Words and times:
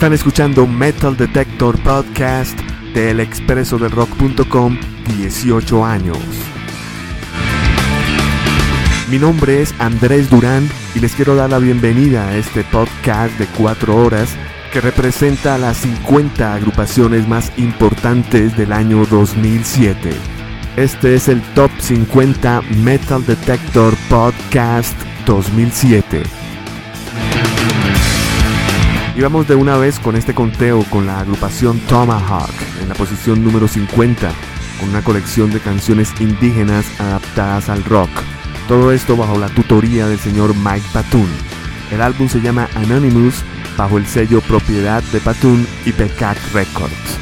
Están 0.00 0.14
escuchando 0.14 0.66
Metal 0.66 1.14
Detector 1.14 1.78
Podcast 1.82 2.58
del 2.94 3.20
expreso 3.20 3.76
del 3.76 3.90
rock.com 3.90 4.78
18 5.18 5.84
años. 5.84 6.16
Mi 9.10 9.18
nombre 9.18 9.60
es 9.60 9.74
Andrés 9.78 10.30
Durán 10.30 10.66
y 10.94 11.00
les 11.00 11.14
quiero 11.14 11.34
dar 11.34 11.50
la 11.50 11.58
bienvenida 11.58 12.26
a 12.28 12.36
este 12.38 12.64
podcast 12.64 13.38
de 13.38 13.46
4 13.58 13.94
horas 13.94 14.30
que 14.72 14.80
representa 14.80 15.58
las 15.58 15.76
50 15.76 16.54
agrupaciones 16.54 17.28
más 17.28 17.52
importantes 17.58 18.56
del 18.56 18.72
año 18.72 19.04
2007. 19.04 20.12
Este 20.76 21.14
es 21.14 21.28
el 21.28 21.42
Top 21.54 21.70
50 21.78 22.62
Metal 22.82 23.22
Detector 23.26 23.94
Podcast 24.08 24.98
2007. 25.26 26.39
Y 29.16 29.22
vamos 29.22 29.48
de 29.48 29.56
una 29.56 29.76
vez 29.76 29.98
con 29.98 30.14
este 30.14 30.34
conteo 30.34 30.84
con 30.84 31.06
la 31.06 31.20
agrupación 31.20 31.80
Tomahawk 31.80 32.50
en 32.80 32.88
la 32.88 32.94
posición 32.94 33.42
número 33.42 33.66
50, 33.66 34.30
con 34.78 34.88
una 34.88 35.02
colección 35.02 35.50
de 35.50 35.60
canciones 35.60 36.12
indígenas 36.20 36.86
adaptadas 37.00 37.68
al 37.68 37.84
rock. 37.84 38.10
Todo 38.68 38.92
esto 38.92 39.16
bajo 39.16 39.36
la 39.36 39.48
tutoría 39.48 40.06
del 40.06 40.18
señor 40.18 40.54
Mike 40.54 40.86
Patun. 40.92 41.28
El 41.90 42.02
álbum 42.02 42.28
se 42.28 42.40
llama 42.40 42.68
Anonymous 42.76 43.42
bajo 43.76 43.98
el 43.98 44.06
sello 44.06 44.40
propiedad 44.42 45.02
de 45.12 45.20
Patun 45.20 45.66
y 45.84 45.92
Pecac 45.92 46.38
Records. 46.52 47.18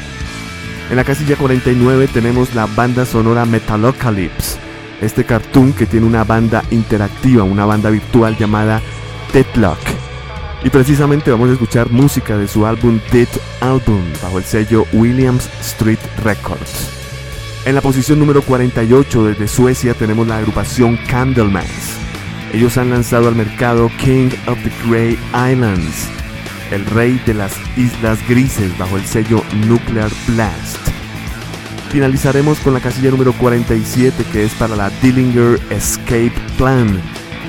En 0.91 0.97
la 0.97 1.05
casilla 1.05 1.37
49 1.37 2.09
tenemos 2.09 2.55
la 2.55 2.67
banda 2.67 3.07
sonora 3.07 3.47
Metalocalypse, 3.47 4.59
este 5.01 5.25
cartoon 5.25 5.73
que 5.73 5.87
tiene 5.87 6.07
una 6.07 6.25
banda 6.25 6.63
interactiva, 6.71 7.45
una 7.45 7.65
banda 7.65 7.89
virtual 7.89 8.37
llamada 8.37 8.83
Deadlock 9.33 9.88
y 10.65 10.71
precisamente 10.71 11.31
vamos 11.31 11.51
a 11.51 11.53
escuchar 11.53 11.91
música 11.91 12.37
de 12.37 12.49
su 12.49 12.67
álbum 12.67 13.01
Dead 13.13 13.29
Album 13.61 14.03
bajo 14.23 14.39
el 14.39 14.45
sello 14.45 14.87
Williams 14.93 15.49
Street 15.61 15.99
Records. 16.25 16.89
En 17.65 17.75
la 17.75 17.81
posición 17.81 18.19
número 18.19 18.43
48 18.43 19.25
desde 19.25 19.49
Suecia 19.49 19.95
tenemos 19.95 20.27
la 20.27 20.39
agrupación 20.39 20.99
Candlemass. 21.09 21.99
Ellos 22.53 22.79
han 22.79 22.91
lanzado 22.91 23.29
al 23.29 23.35
mercado 23.35 23.91
King 23.99 24.31
of 24.47 24.59
the 24.63 24.73
Grey 24.89 25.19
Islands, 25.33 26.09
el 26.71 26.85
rey 26.87 27.21
de 27.27 27.35
las 27.35 27.55
islas 27.77 28.19
grises 28.27 28.77
bajo 28.79 28.97
el 28.97 29.05
sello 29.05 29.43
Nuclear 29.67 30.11
Blast. 30.29 30.79
Finalizaremos 31.91 32.59
con 32.61 32.75
la 32.75 32.81
casilla 32.81 33.11
número 33.11 33.33
47 33.33 34.25
que 34.33 34.45
es 34.45 34.53
para 34.55 34.77
la 34.77 34.91
Dillinger 35.03 35.61
Escape 35.71 36.35
Plan 36.57 37.01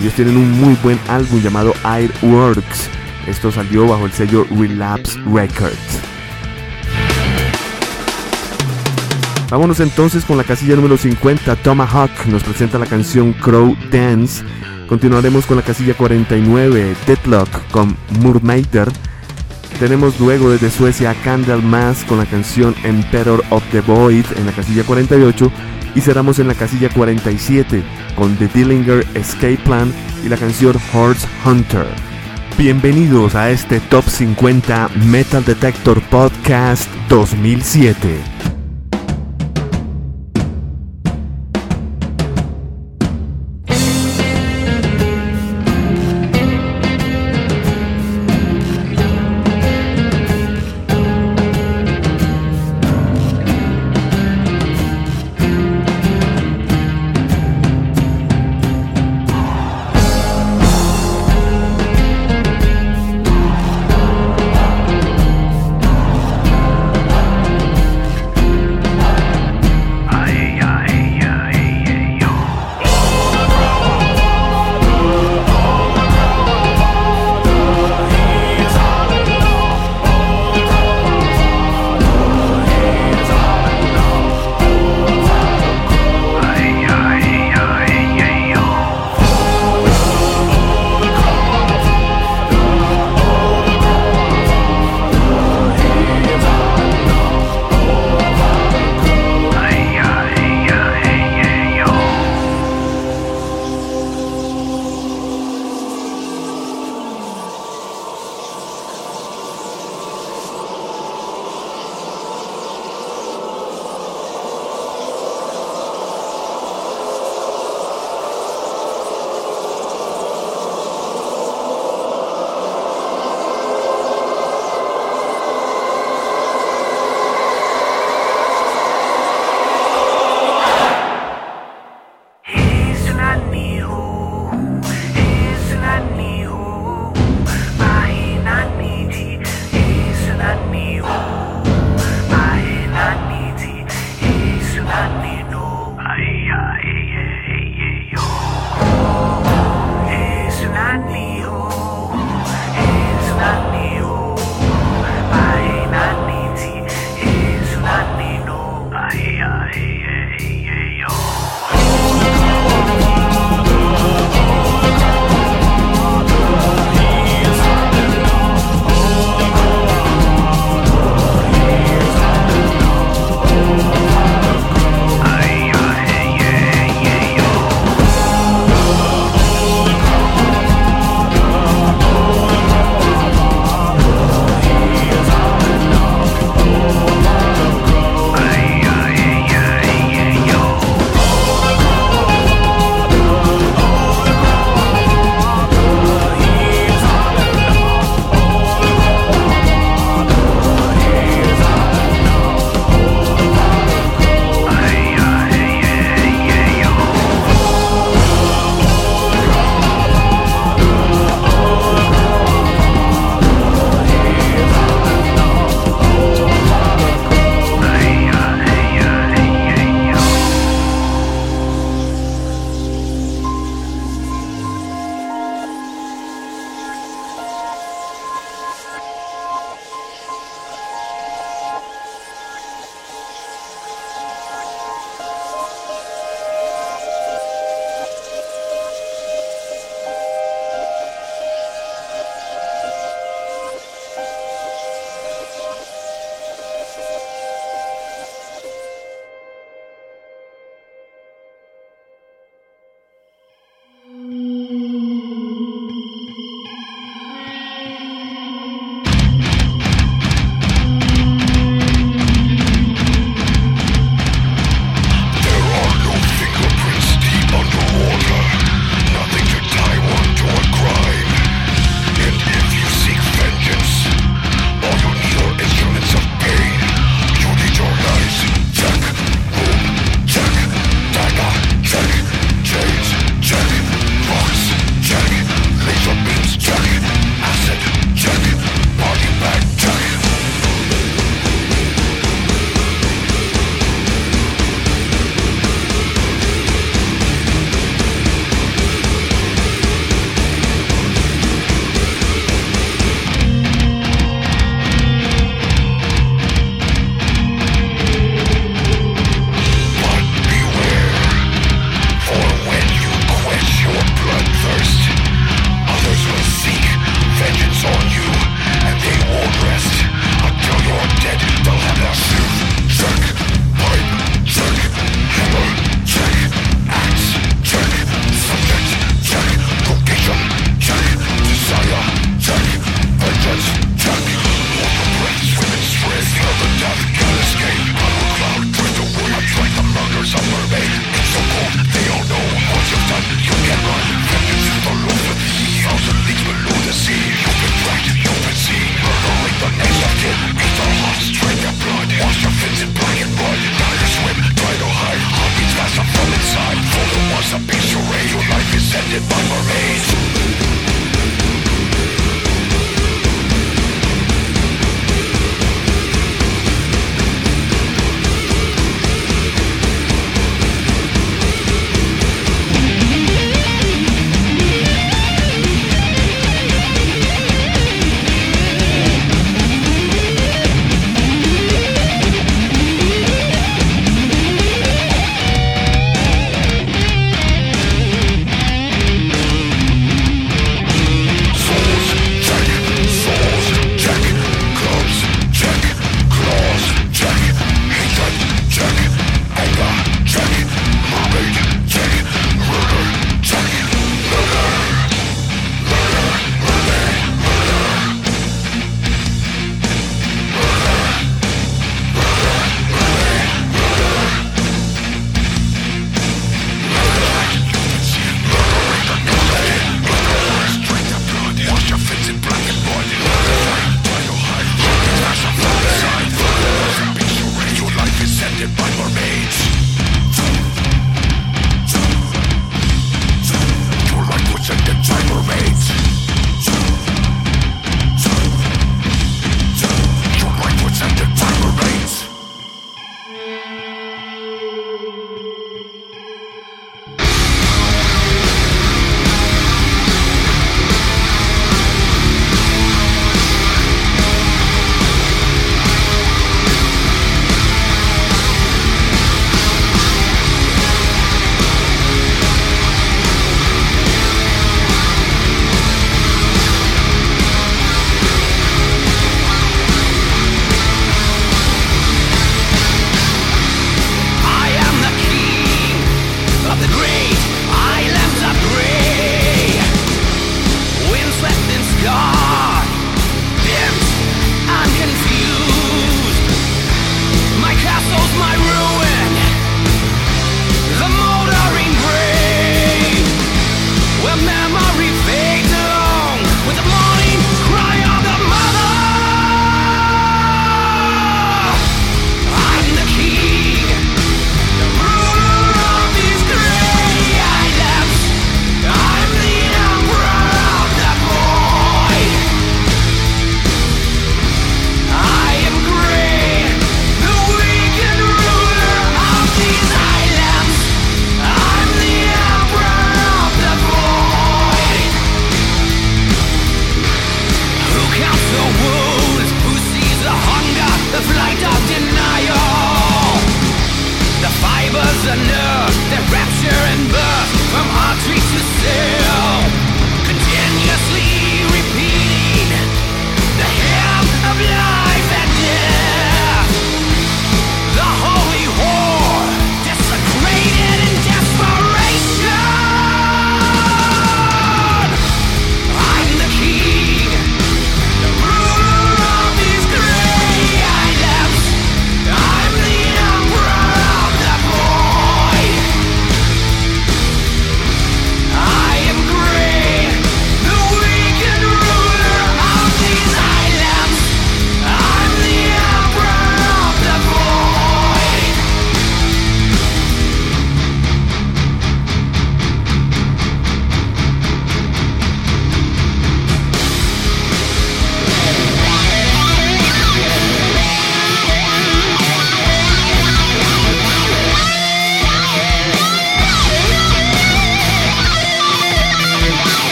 ellos 0.00 0.14
tienen 0.14 0.36
un 0.36 0.50
muy 0.60 0.74
buen 0.82 0.98
álbum 1.08 1.40
llamado 1.40 1.74
Airworks. 1.84 2.88
Esto 3.26 3.52
salió 3.52 3.86
bajo 3.86 4.06
el 4.06 4.12
sello 4.12 4.46
Relapse 4.50 5.18
Records. 5.26 6.00
Vámonos 9.50 9.80
entonces 9.80 10.24
con 10.24 10.38
la 10.38 10.44
casilla 10.44 10.76
número 10.76 10.96
50. 10.96 11.56
Tomahawk 11.56 12.10
nos 12.26 12.42
presenta 12.42 12.78
la 12.78 12.86
canción 12.86 13.34
Crow 13.34 13.76
Dance. 13.90 14.42
Continuaremos 14.88 15.46
con 15.46 15.56
la 15.58 15.62
casilla 15.62 15.94
49. 15.94 16.96
Deadlock 17.06 17.50
con 17.70 17.96
Murmaider. 18.20 18.88
Tenemos 19.78 20.18
luego 20.20 20.50
desde 20.50 20.70
Suecia 20.70 21.14
Candlemas 21.22 22.04
con 22.04 22.18
la 22.18 22.26
canción 22.26 22.74
Emperor 22.82 23.44
of 23.50 23.62
the 23.72 23.80
Void 23.82 24.24
en 24.36 24.46
la 24.46 24.52
casilla 24.52 24.84
48 24.84 25.52
y 25.94 26.00
cerramos 26.00 26.38
en 26.38 26.48
la 26.48 26.54
casilla 26.54 26.88
47 26.88 27.82
con 28.14 28.36
The 28.36 28.48
Dillinger 28.48 29.06
Escape 29.14 29.58
Plan 29.58 29.92
y 30.24 30.28
la 30.28 30.36
canción 30.36 30.76
Horse 30.92 31.26
Hunter. 31.44 31.86
Bienvenidos 32.58 33.34
a 33.34 33.50
este 33.50 33.80
Top 33.80 34.04
50 34.04 34.90
Metal 35.06 35.44
Detector 35.44 36.02
Podcast 36.02 36.90
2007. 37.08 38.41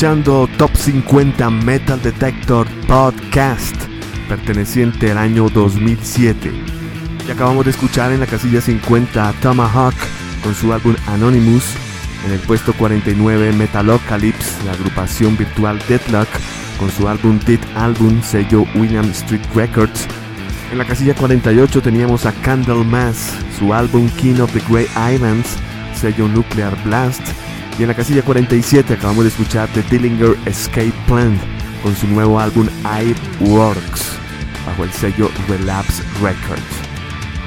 Escuchando 0.00 0.48
Top 0.56 0.74
50 0.74 1.50
Metal 1.50 2.00
Detector 2.00 2.66
Podcast, 2.86 3.76
perteneciente 4.30 5.10
al 5.10 5.18
año 5.18 5.50
2007. 5.50 6.50
Y 7.28 7.30
acabamos 7.30 7.66
de 7.66 7.72
escuchar 7.72 8.10
en 8.10 8.20
la 8.20 8.26
casilla 8.26 8.62
50 8.62 9.34
Tomahawk 9.42 9.92
con 10.42 10.54
su 10.54 10.72
álbum 10.72 10.96
Anonymous, 11.06 11.74
en 12.24 12.32
el 12.32 12.38
puesto 12.38 12.72
49 12.72 13.52
Metalocalypse, 13.52 14.64
la 14.64 14.72
agrupación 14.72 15.36
virtual 15.36 15.78
Deadlock 15.86 16.28
con 16.78 16.90
su 16.90 17.06
álbum 17.06 17.38
Dead 17.40 17.60
Album, 17.76 18.22
sello 18.22 18.64
William 18.76 19.04
Street 19.10 19.44
Records. 19.54 20.06
En 20.72 20.78
la 20.78 20.86
casilla 20.86 21.14
48 21.14 21.82
teníamos 21.82 22.24
a 22.24 22.32
Candlemass, 22.40 23.34
su 23.58 23.74
álbum 23.74 24.08
King 24.16 24.40
of 24.40 24.50
the 24.54 24.62
Grey 24.66 24.86
Islands, 25.14 25.58
sello 25.92 26.26
Nuclear 26.26 26.74
Blast. 26.84 27.20
Y 27.80 27.82
en 27.82 27.88
la 27.88 27.94
casilla 27.94 28.20
47 28.20 28.92
acabamos 28.92 29.24
de 29.24 29.30
escuchar 29.30 29.66
The 29.72 29.82
Dillinger 29.84 30.36
Escape 30.44 30.92
Plan 31.06 31.40
con 31.82 31.96
su 31.96 32.06
nuevo 32.08 32.38
álbum 32.38 32.68
Air 32.84 33.16
Works 33.40 34.18
bajo 34.66 34.84
el 34.84 34.92
sello 34.92 35.30
Relapse 35.48 36.02
Records. 36.20 36.60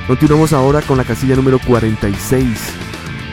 Continuamos 0.08 0.52
ahora 0.52 0.82
con 0.82 0.98
la 0.98 1.04
casilla 1.04 1.36
número 1.36 1.60
46. 1.60 2.48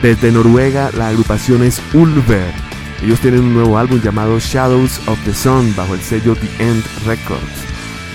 Desde 0.03 0.31
Noruega 0.31 0.91
la 0.95 1.07
agrupación 1.07 1.63
es 1.63 1.81
Ulver. 1.95 2.53
Ellos 3.01 3.19
tienen 3.19 3.45
un 3.45 3.55
nuevo 3.55 3.79
álbum 3.79 3.99
llamado 3.99 4.37
Shadows 4.37 4.99
of 5.07 5.17
the 5.25 5.33
Sun 5.33 5.75
bajo 5.75 5.95
el 5.95 6.01
sello 6.01 6.35
The 6.35 6.63
End 6.63 6.83
Records. 7.07 7.65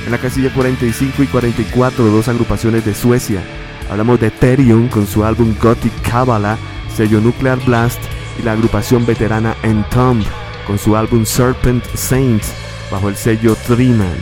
En 0.04 0.12
la 0.12 0.18
casilla 0.18 0.54
45 0.54 1.24
y 1.24 1.26
44 1.26 2.04
dos 2.04 2.28
agrupaciones 2.28 2.84
de 2.84 2.94
Suecia. 2.94 3.42
Hablamos 3.90 4.20
de 4.20 4.30
Therion 4.30 4.86
con 4.86 5.08
su 5.08 5.24
álbum 5.24 5.56
Gothic 5.60 5.92
Kabbalah, 6.08 6.56
sello 6.94 7.20
Nuclear 7.20 7.58
Blast 7.66 7.98
y 8.38 8.42
la 8.42 8.52
agrupación 8.52 9.06
veterana 9.06 9.56
Entomb 9.62 10.24
con 10.66 10.78
su 10.78 10.96
álbum 10.96 11.24
Serpent 11.24 11.84
Saints 11.94 12.52
bajo 12.90 13.08
el 13.08 13.16
sello 13.16 13.56
Dreaman. 13.68 14.16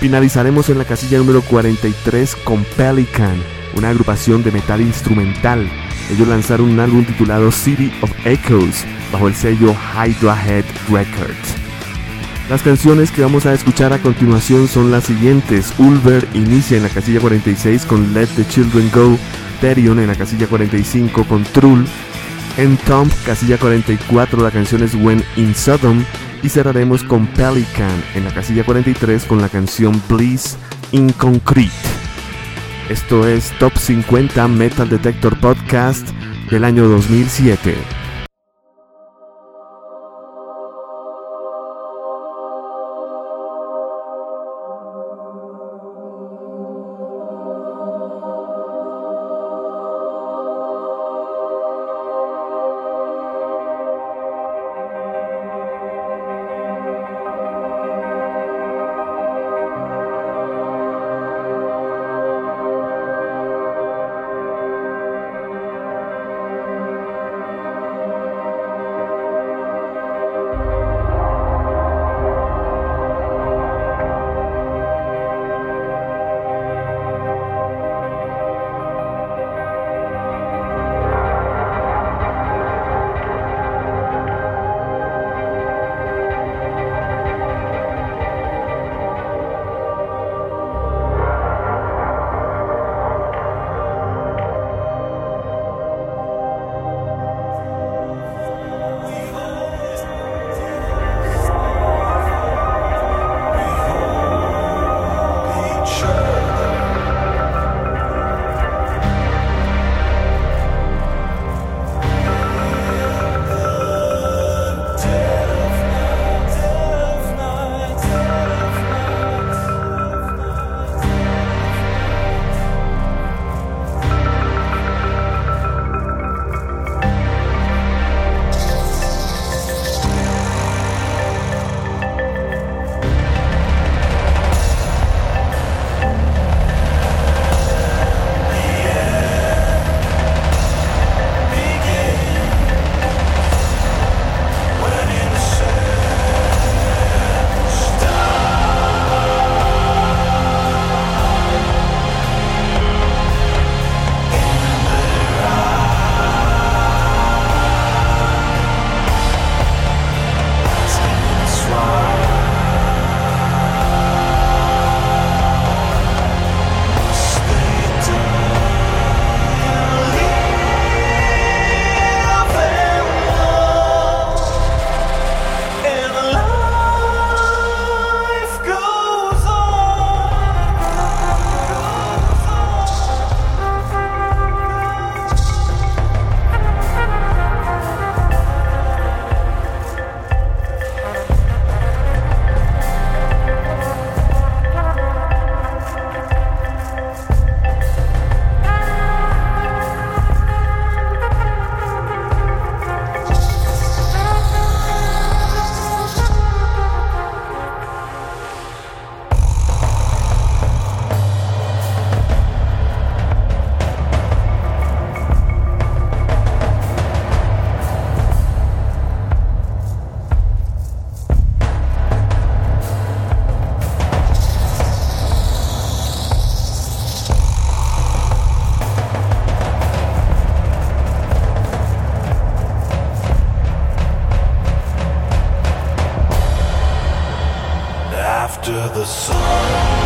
Finalizaremos 0.00 0.68
en 0.68 0.78
la 0.78 0.84
casilla 0.84 1.18
número 1.18 1.42
43 1.42 2.36
con 2.36 2.64
Pelican, 2.76 3.36
una 3.74 3.90
agrupación 3.90 4.42
de 4.42 4.50
metal 4.50 4.80
instrumental. 4.80 5.70
Ellos 6.10 6.26
lanzaron 6.26 6.70
un 6.70 6.80
álbum 6.80 7.04
titulado 7.04 7.52
City 7.52 7.92
of 8.02 8.10
Echoes 8.24 8.84
bajo 9.12 9.28
el 9.28 9.34
sello 9.34 9.74
Hydra 9.94 10.36
Head 10.44 10.64
Records. 10.90 11.62
Las 12.50 12.62
canciones 12.62 13.10
que 13.10 13.22
vamos 13.22 13.46
a 13.46 13.54
escuchar 13.54 13.92
a 13.92 13.98
continuación 13.98 14.66
son 14.68 14.90
las 14.90 15.04
siguientes. 15.04 15.72
Ulver 15.78 16.26
inicia 16.34 16.76
en 16.76 16.82
la 16.82 16.88
casilla 16.88 17.20
46 17.20 17.86
con 17.86 18.12
Let 18.12 18.26
the 18.36 18.46
Children 18.46 18.90
Go, 18.92 19.16
Therion 19.60 20.00
en 20.00 20.08
la 20.08 20.16
casilla 20.16 20.48
45 20.48 21.24
con 21.24 21.44
Trull, 21.44 21.86
en 22.56 22.76
Tomb, 22.78 23.10
casilla 23.24 23.58
44, 23.58 24.42
la 24.42 24.50
canción 24.50 24.82
es 24.82 24.94
When 24.94 25.24
in 25.36 25.54
Sodom. 25.54 26.04
Y 26.42 26.48
cerraremos 26.48 27.04
con 27.04 27.26
Pelican 27.28 28.02
en 28.14 28.24
la 28.24 28.34
casilla 28.34 28.64
43 28.64 29.24
con 29.26 29.40
la 29.40 29.48
canción 29.48 30.02
Bliss 30.08 30.56
in 30.90 31.12
Concrete. 31.12 31.70
Esto 32.88 33.28
es 33.28 33.56
Top 33.60 33.76
50 33.76 34.48
Metal 34.48 34.88
Detector 34.88 35.38
Podcast 35.38 36.08
del 36.50 36.64
año 36.64 36.88
2007. 36.88 38.01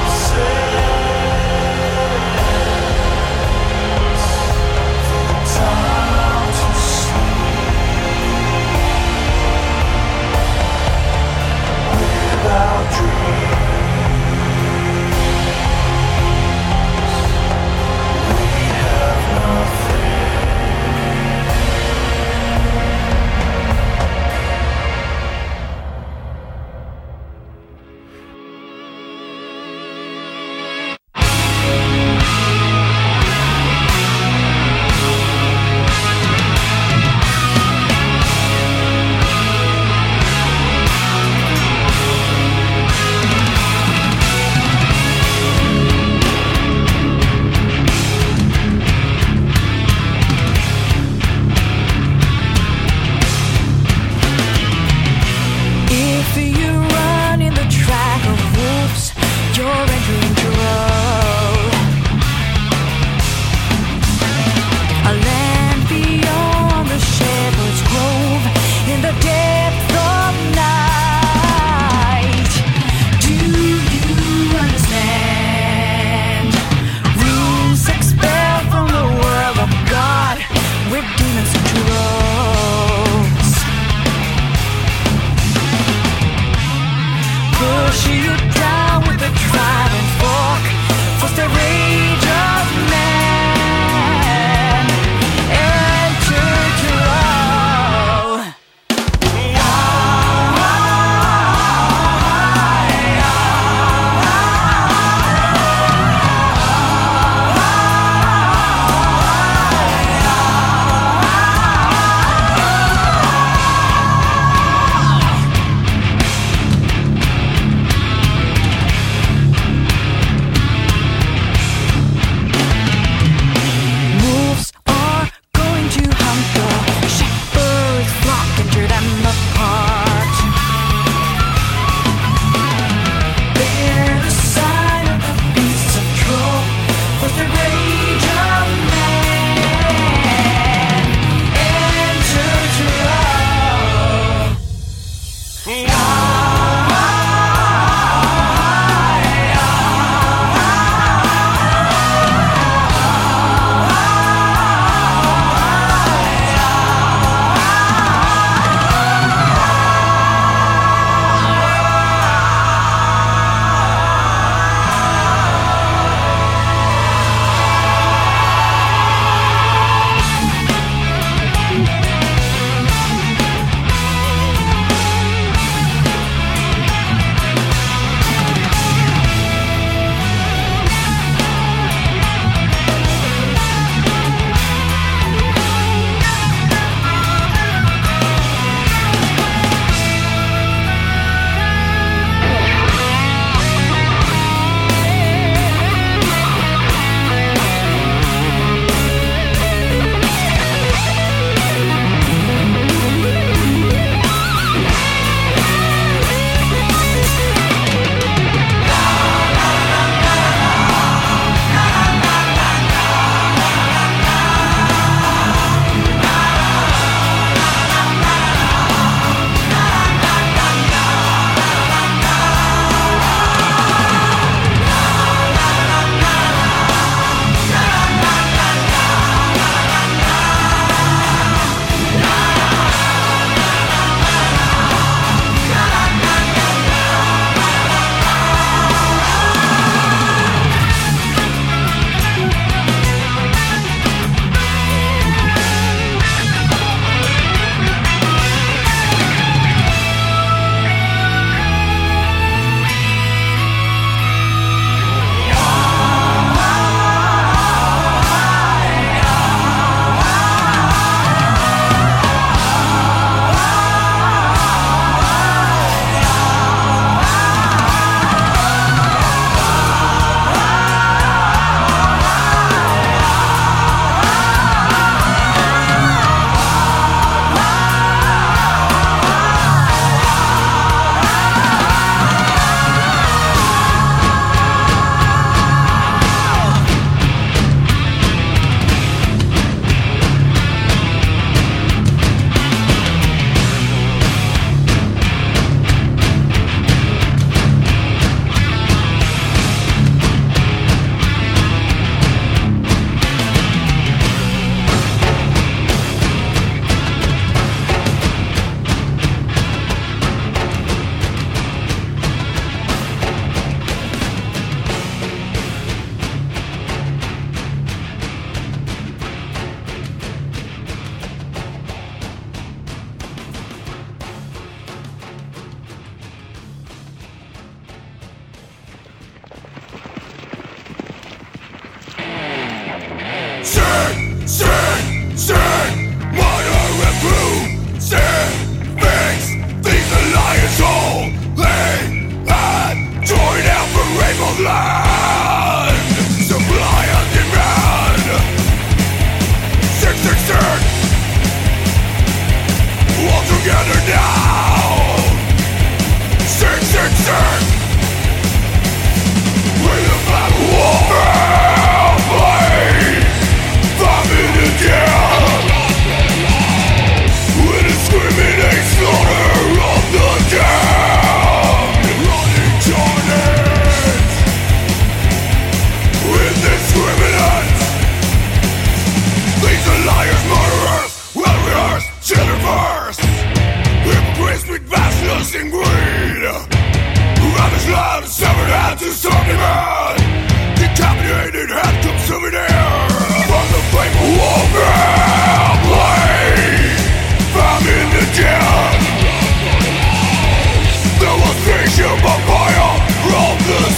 Say 0.09 0.66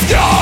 die 0.08 0.37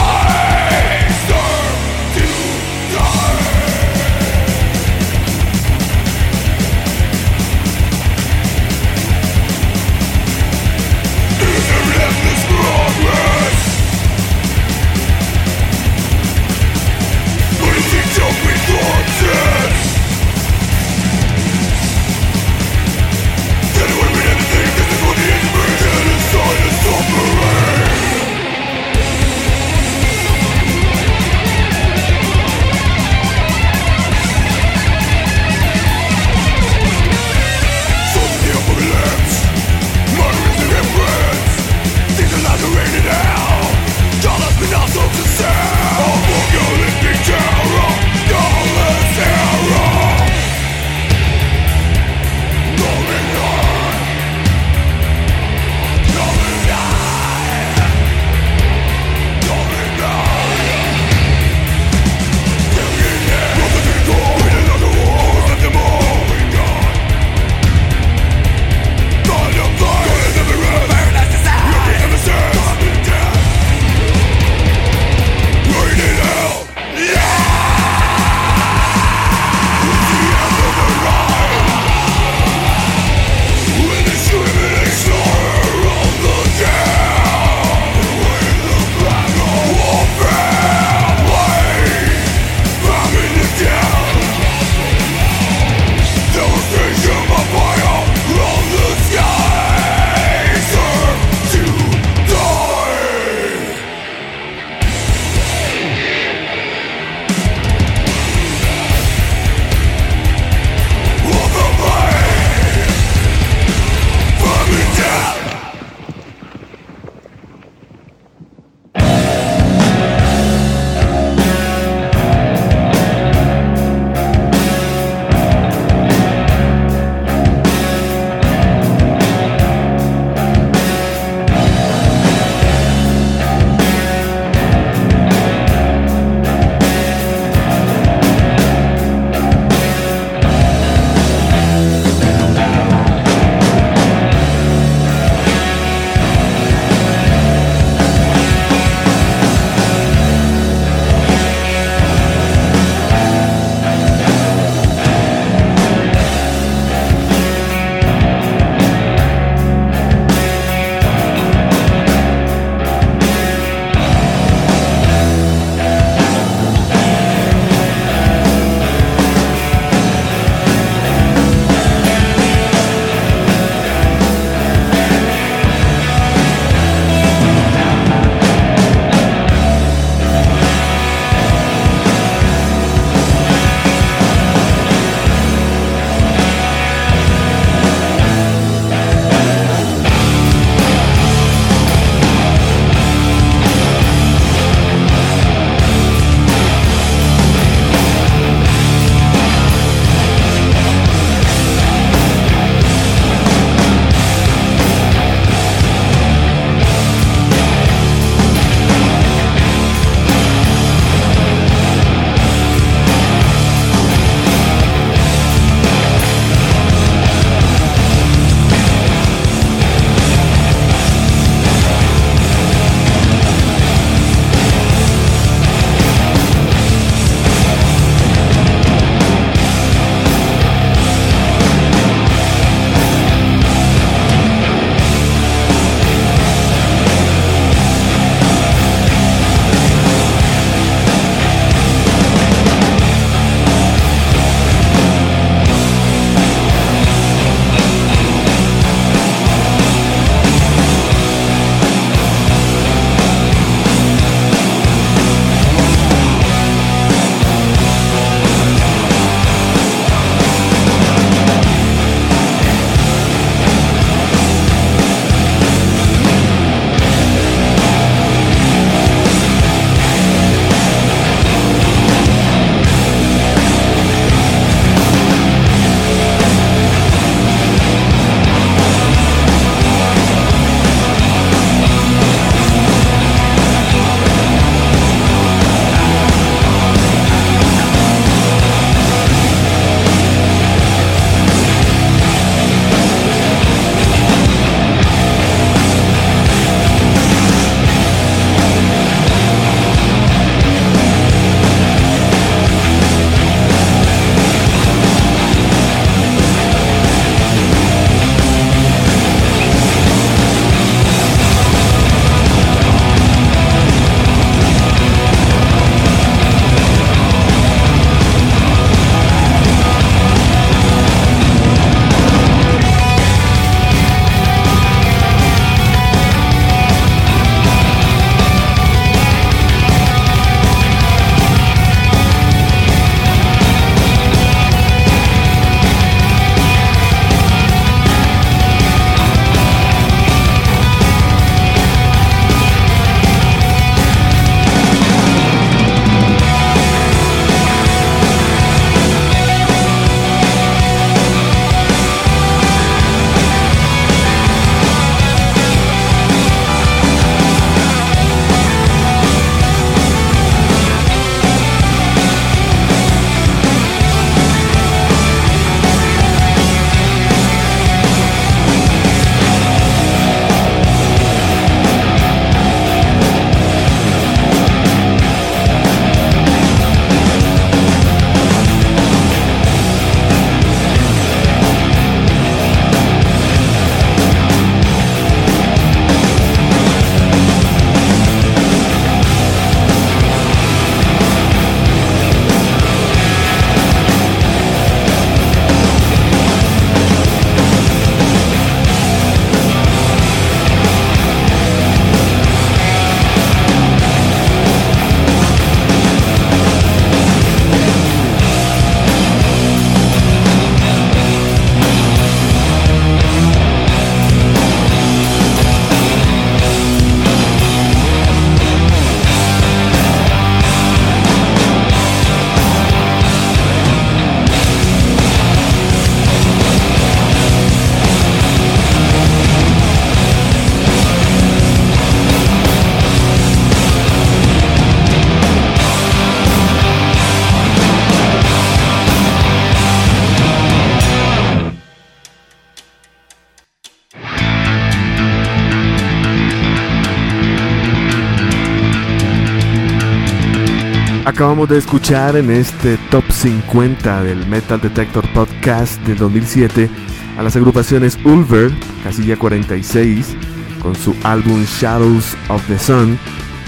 Acabamos 451.36 451.68
de 451.68 451.76
escuchar 451.76 452.34
en 452.36 452.50
este 452.50 452.96
top 453.10 453.30
50 453.30 454.22
del 454.22 454.46
Metal 454.46 454.80
Detector 454.80 455.30
Podcast 455.34 456.00
del 456.06 456.16
2007 456.16 456.88
a 457.36 457.42
las 457.42 457.54
agrupaciones 457.56 458.18
Ulver, 458.24 458.72
casilla 459.04 459.36
46, 459.36 460.34
con 460.80 460.94
su 460.94 461.14
álbum 461.24 461.62
Shadows 461.64 462.34
of 462.48 462.66
the 462.68 462.78
Sun, 462.78 463.18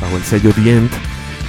bajo 0.01 0.17
el 0.17 0.23
sello 0.23 0.51
The 0.55 0.79
End. 0.79 0.91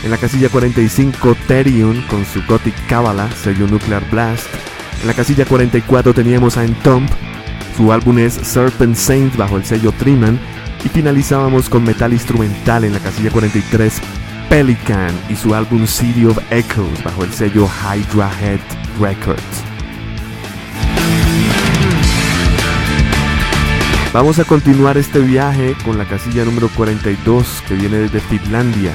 En 0.04 0.12
la 0.12 0.18
casilla 0.18 0.50
45, 0.50 1.38
Therion 1.48 2.02
con 2.10 2.26
su 2.26 2.44
Gothic 2.46 2.76
Kabbalah, 2.90 3.32
sello 3.32 3.66
Nuclear 3.68 4.04
Blast. 4.12 4.46
En 5.00 5.08
la 5.08 5.14
casilla 5.14 5.46
44 5.46 6.14
teníamos 6.14 6.58
a 6.58 6.66
Entomb, 6.66 7.10
su 7.78 7.94
álbum 7.94 8.20
es 8.20 8.34
Serpent 8.34 8.98
Saint 8.98 9.38
bajo 9.38 9.56
el 9.56 9.64
sello 9.64 9.94
Triman. 9.94 10.38
Y 10.84 10.90
finalizábamos 10.90 11.70
con 11.70 11.86
metal 11.86 12.12
instrumental 12.12 12.84
en 12.84 12.92
la 12.92 13.00
casilla 13.00 13.32
43, 13.32 14.02
Pelican 14.50 15.14
y 15.30 15.36
su 15.36 15.54
álbum 15.54 15.86
City 15.86 16.26
of 16.26 16.40
Echoes 16.50 17.04
bajo 17.04 17.24
el 17.24 17.32
sello 17.32 17.68
Hydra 17.68 18.32
Head 18.42 18.60
Records. 19.00 19.44
Vamos 24.12 24.40
a 24.40 24.46
continuar 24.46 24.98
este 24.98 25.20
viaje 25.20 25.76
con 25.86 26.00
la 26.00 26.06
casilla 26.06 26.46
número 26.46 26.68
42 26.70 27.64
que 27.68 27.76
viene 27.76 27.98
desde 27.98 28.20
Finlandia. 28.22 28.92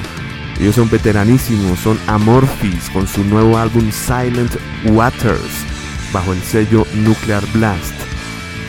Ellos 0.59 0.75
son 0.75 0.89
veteranísimos, 0.89 1.79
son 1.79 1.97
Amorphis 2.07 2.89
con 2.89 3.07
su 3.07 3.23
nuevo 3.23 3.57
álbum 3.57 3.89
Silent 3.91 4.51
Waters 4.87 5.63
bajo 6.11 6.33
el 6.33 6.41
sello 6.41 6.85
Nuclear 6.95 7.43
Blast. 7.53 7.93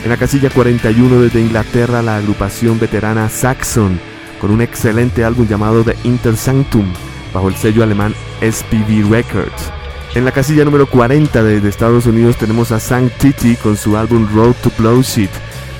En 0.05 0.09
la 0.09 0.15
casilla 0.15 0.49
41 0.49 1.19
desde 1.19 1.41
Inglaterra 1.41 2.01
la 2.01 2.15
agrupación 2.15 2.79
veterana 2.79 3.27
Saxon 3.27 3.99
con 4.39 4.51
un 4.51 4.61
excelente 4.61 5.23
álbum 5.23 5.47
llamado 5.47 5.83
The 5.83 5.95
Intersanctum 6.03 6.85
bajo 7.33 7.49
el 7.49 7.55
sello 7.55 7.83
alemán 7.83 8.13
SPV 8.41 9.09
Records. 9.09 9.71
En 10.15 10.25
la 10.25 10.31
casilla 10.31 10.65
número 10.65 10.87
40 10.87 11.43
desde 11.43 11.69
Estados 11.69 12.05
Unidos 12.05 12.37
tenemos 12.37 12.71
a 12.71 12.79
Sanctity 12.79 13.55
con 13.55 13.77
su 13.77 13.97
álbum 13.97 14.27
Road 14.33 14.55
to 14.63 14.71
Blowshit 14.77 15.29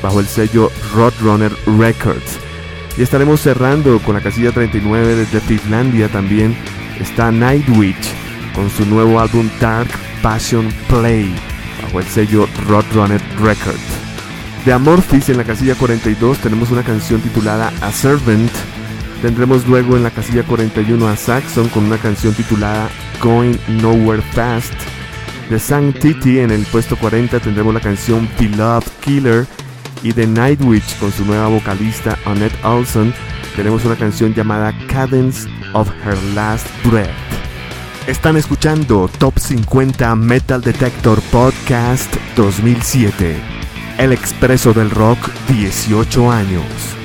bajo 0.01 0.19
el 0.19 0.27
sello 0.27 0.71
Roadrunner 0.93 1.51
Records. 1.77 2.39
Y 2.97 3.01
estaremos 3.01 3.41
cerrando 3.41 3.99
con 3.99 4.15
la 4.15 4.21
casilla 4.21 4.51
39 4.51 5.15
desde 5.15 5.39
Finlandia 5.39 6.07
también 6.09 6.57
está 6.99 7.31
Nightwitch 7.31 8.13
con 8.53 8.69
su 8.69 8.85
nuevo 8.85 9.19
álbum 9.19 9.49
Dark 9.59 9.89
Passion 10.21 10.67
Play 10.87 11.33
bajo 11.83 11.99
el 11.99 12.05
sello 12.05 12.47
Roadrunner 12.67 13.21
Records. 13.39 14.06
De 14.67 14.73
Amorphis 14.73 15.29
en 15.29 15.37
la 15.37 15.45
casilla 15.45 15.75
42 15.75 16.39
tenemos 16.39 16.71
una 16.71 16.83
canción 16.83 17.21
titulada 17.21 17.71
A 17.79 17.89
Servant. 17.89 18.51
Tendremos 19.21 19.65
luego 19.65 19.95
en 19.95 20.03
la 20.03 20.11
casilla 20.11 20.43
41 20.43 21.07
a 21.07 21.15
Saxon 21.15 21.69
con 21.69 21.85
una 21.85 21.97
canción 21.97 22.33
titulada 22.33 22.89
Going 23.23 23.55
Nowhere 23.81 24.21
Fast. 24.21 24.73
De 25.49 25.57
Sanctity 25.57 26.39
en 26.39 26.51
el 26.51 26.65
puesto 26.65 26.97
40 26.97 27.39
tendremos 27.39 27.73
la 27.73 27.79
canción 27.79 28.27
Beloved 28.37 28.83
Killer. 28.99 29.47
Y 30.03 30.11
de 30.11 30.27
Nightwitch 30.27 30.99
con 30.99 31.13
su 31.13 31.23
nueva 31.23 31.47
vocalista 31.47 32.19
Annette 32.25 32.65
Olson 32.65 33.13
tenemos 33.55 33.85
una 33.85 33.95
canción 33.95 34.33
llamada 34.33 34.73
Cadence 34.89 35.47
of 35.71 35.89
Her 36.05 36.21
Last 36.35 36.67
Breath. 36.83 37.07
Están 38.05 38.35
escuchando 38.35 39.09
Top 39.17 39.39
50 39.39 40.13
Metal 40.17 40.59
Detector 40.59 41.21
Podcast 41.31 42.13
2007. 42.35 43.56
El 43.97 44.13
Expreso 44.13 44.73
del 44.73 44.91
Rock 44.91 45.31
18 45.47 46.31
años. 46.31 46.96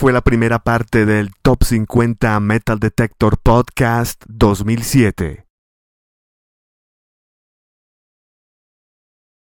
Fue 0.00 0.14
la 0.14 0.22
primera 0.22 0.60
parte 0.60 1.04
del 1.04 1.30
Top 1.42 1.62
50 1.62 2.40
Metal 2.40 2.78
Detector 2.80 3.36
Podcast 3.36 4.24
2007. 4.28 5.49